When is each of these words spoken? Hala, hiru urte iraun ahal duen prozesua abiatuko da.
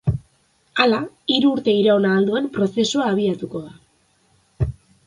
Hala, 0.83 1.01
hiru 1.33 1.51
urte 1.57 1.75
iraun 1.81 2.09
ahal 2.13 2.27
duen 2.33 2.49
prozesua 2.59 3.13
abiatuko 3.15 3.63
da. 3.69 4.73